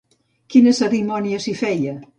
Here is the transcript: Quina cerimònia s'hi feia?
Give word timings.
Quina 0.53 0.73
cerimònia 0.79 1.45
s'hi 1.47 1.57
feia? 1.65 1.99